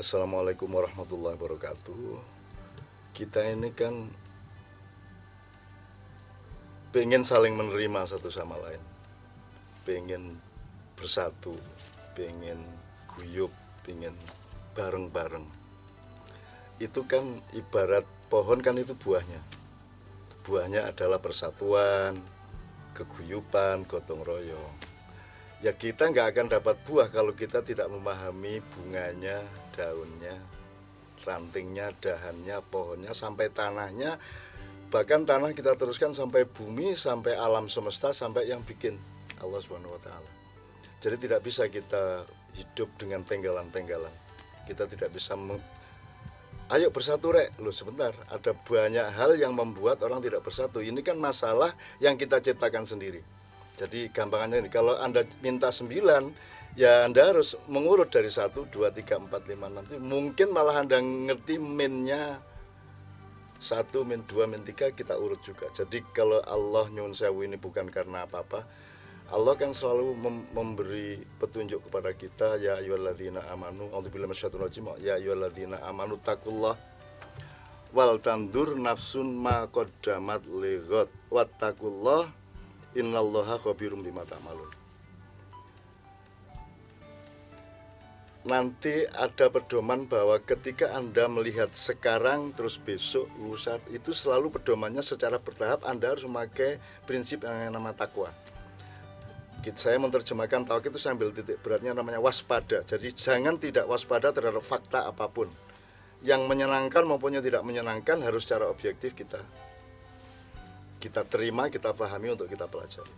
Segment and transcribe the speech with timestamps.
[0.00, 2.24] Assalamualaikum warahmatullahi wabarakatuh.
[3.12, 4.08] Kita ini kan
[6.88, 8.80] pengen saling menerima satu sama lain.
[9.84, 10.40] Pengen
[10.96, 11.52] bersatu,
[12.16, 12.64] pengen
[13.12, 13.52] guyup,
[13.84, 14.16] pengen
[14.72, 15.44] bareng-bareng.
[16.80, 19.44] Itu kan ibarat pohon kan itu buahnya.
[20.48, 22.16] Buahnya adalah persatuan,
[22.96, 24.89] keguyupan, gotong royong
[25.60, 29.44] ya kita nggak akan dapat buah kalau kita tidak memahami bunganya,
[29.76, 30.36] daunnya,
[31.20, 34.16] rantingnya, dahannya, pohonnya, sampai tanahnya.
[34.90, 38.98] Bahkan tanah kita teruskan sampai bumi, sampai alam semesta, sampai yang bikin
[39.38, 40.30] Allah Subhanahu wa taala.
[41.00, 44.12] Jadi tidak bisa kita hidup dengan penggalan-penggalan.
[44.66, 45.60] Kita tidak bisa meng...
[46.70, 50.78] Ayo bersatu rek, loh sebentar, ada banyak hal yang membuat orang tidak bersatu.
[50.78, 53.22] Ini kan masalah yang kita ciptakan sendiri
[53.80, 55.88] jadi gampangannya ini, kalau Anda minta 9,
[56.76, 60.04] ya Anda harus mengurut dari 1, 2, 3, 4, 5, 6.
[60.04, 62.44] Mungkin malah Anda ngerti minnya
[63.56, 65.72] 1, min 2, min 3 kita urut juga.
[65.72, 68.68] Jadi kalau Allah nyun sewu ini bukan karena apa-apa,
[69.30, 75.22] Allah kan selalu mem memberi petunjuk kepada kita ya ayyuhalladzina amanu auzubillahi minasyaitonir rajim ya
[75.22, 76.74] ayyuhalladzina amanu takullah
[77.94, 82.26] wal tandur nafsun ma qaddamat lighat wattaqullah
[82.98, 84.80] innallaha khabirum bima ta'malun
[88.40, 95.36] nanti ada pedoman bahwa ketika Anda melihat sekarang terus besok lusa itu selalu pedomannya secara
[95.36, 98.32] bertahap Anda harus memakai prinsip yang nama takwa.
[99.76, 102.80] Saya menerjemahkan tawak itu sambil titik beratnya namanya waspada.
[102.80, 105.52] Jadi jangan tidak waspada terhadap fakta apa pun.
[106.24, 109.44] Yang menyenangkan maupun yang tidak menyenangkan harus secara objektif kita
[111.00, 113.10] kita terima, kita pahami untuk kita pelajari.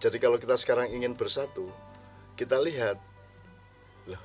[0.00, 1.68] Jadi kalau kita sekarang ingin bersatu,
[2.32, 2.96] kita lihat,
[4.08, 4.22] loh,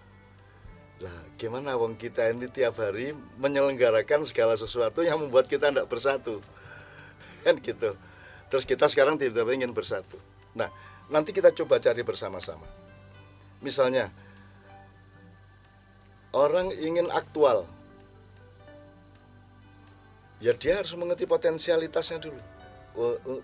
[1.03, 6.39] lah gimana wong kita ini tiap hari menyelenggarakan segala sesuatu yang membuat kita tidak bersatu,
[7.43, 7.99] kan gitu.
[8.47, 10.15] Terus kita sekarang tiba-tiba ingin bersatu.
[10.55, 10.71] Nah,
[11.11, 12.67] nanti kita coba cari bersama-sama.
[13.63, 14.11] Misalnya,
[16.35, 17.63] orang ingin aktual,
[20.43, 22.50] ya dia harus mengerti potensialitasnya dulu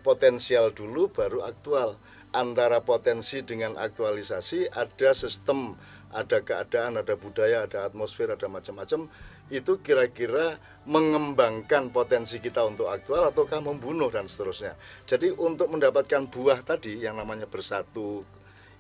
[0.03, 1.99] potensial dulu baru aktual.
[2.35, 5.79] Antara potensi dengan aktualisasi ada sistem
[6.11, 9.07] ada keadaan ada budaya ada atmosfer ada macam-macam
[9.47, 14.75] itu kira-kira mengembangkan potensi kita untuk aktual ataukah membunuh dan seterusnya.
[15.07, 18.27] Jadi untuk mendapatkan buah tadi yang namanya bersatu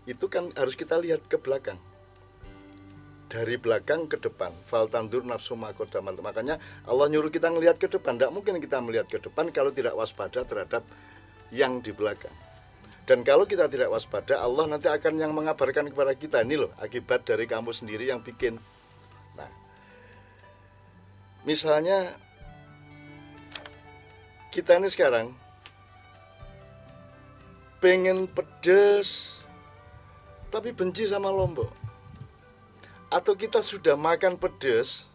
[0.03, 1.79] itu kan harus kita lihat ke belakang
[3.27, 4.55] dari belakang ke depan.
[4.67, 8.15] Fal tandur nafsu makodamal makanya Allah nyuruh kita melihat ke depan.
[8.15, 10.83] Tidak mungkin kita melihat ke depan kalau tidak waspada terhadap
[11.51, 12.33] yang di belakang.
[13.07, 17.23] Dan kalau kita tidak waspada Allah nanti akan yang mengabarkan kepada kita ini loh akibat
[17.23, 18.59] dari kamu sendiri yang bikin.
[19.35, 19.51] Nah
[21.47, 22.15] misalnya
[24.51, 25.31] kita ini sekarang
[27.79, 29.39] pengen pedes
[30.51, 31.86] tapi benci sama lombok
[33.07, 35.07] atau kita sudah makan pedas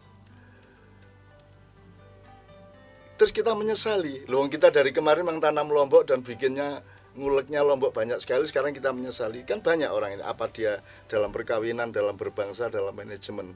[3.17, 4.25] terus kita menyesali.
[4.25, 6.81] Loh kita dari kemarin memang tanam lombok dan bikinnya
[7.13, 9.45] nguleknya lombok banyak sekali sekarang kita menyesali.
[9.45, 13.53] Kan banyak orang ini apa dia dalam perkawinan dalam berbangsa dalam manajemen.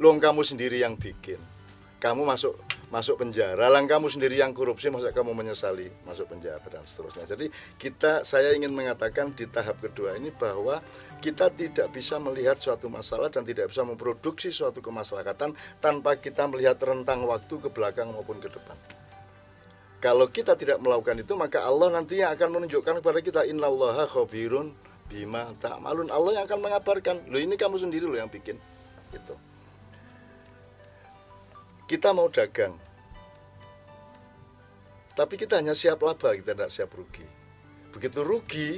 [0.00, 1.55] Loh kamu sendiri yang bikin
[1.96, 2.54] kamu masuk
[2.86, 7.46] masuk penjara lang kamu sendiri yang korupsi masa kamu menyesali masuk penjara dan seterusnya jadi
[7.80, 10.78] kita saya ingin mengatakan di tahap kedua ini bahwa
[11.18, 16.76] kita tidak bisa melihat suatu masalah dan tidak bisa memproduksi suatu kemaslahatan tanpa kita melihat
[16.84, 18.76] rentang waktu ke belakang maupun ke depan.
[19.96, 24.76] Kalau kita tidak melakukan itu maka Allah nantinya akan menunjukkan kepada kita innallaha khabirun
[25.08, 26.12] bima ta'malun.
[26.12, 28.60] Allah yang akan mengabarkan, "Loh ini kamu sendiri loh yang bikin."
[29.10, 29.34] Gitu.
[31.86, 32.74] Kita mau dagang.
[35.16, 37.24] Tapi kita hanya siap laba, kita tidak siap rugi.
[37.94, 38.70] Begitu rugi,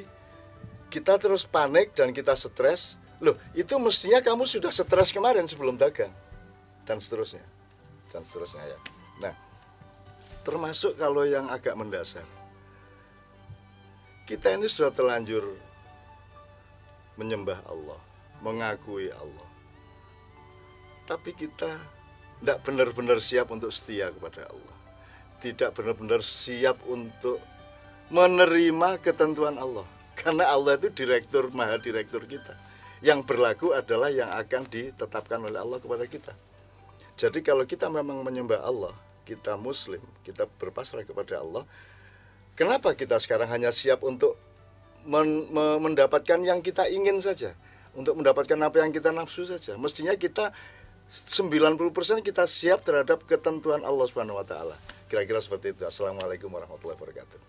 [0.93, 2.95] kita terus panik dan kita stres.
[3.19, 6.13] Loh itu mestinya kamu sudah stres kemarin sebelum dagang.
[6.87, 7.43] Dan seterusnya.
[8.13, 8.79] Dan seterusnya ya.
[9.25, 9.35] Nah
[10.47, 12.25] termasuk kalau yang agak mendasar.
[14.25, 15.45] Kita ini sudah terlanjur
[17.17, 18.01] menyembah Allah
[18.41, 19.49] mengakui Allah.
[21.09, 21.73] Tapi kita
[22.41, 24.77] tidak benar-benar siap untuk setia kepada Allah
[25.39, 27.39] tidak benar-benar siap untuk
[28.11, 29.87] menerima ketentuan Allah
[30.19, 32.59] karena Allah itu direktur, maha direktur kita.
[32.99, 36.35] Yang berlaku adalah yang akan ditetapkan oleh Allah kepada kita.
[37.15, 38.91] Jadi kalau kita memang menyembah Allah,
[39.23, 41.63] kita muslim, kita berpasrah kepada Allah,
[42.59, 44.35] kenapa kita sekarang hanya siap untuk
[45.07, 47.55] men mendapatkan yang kita ingin saja?
[47.95, 49.79] Untuk mendapatkan apa yang kita nafsu saja.
[49.79, 50.51] Mestinya kita
[51.09, 54.77] 90% kita siap terhadap ketentuan Allah Subhanahu wa taala.
[55.09, 55.89] Kira-kira seperti itu.
[55.89, 57.41] Assalamualaikum warahmatullahi wabarakatuh.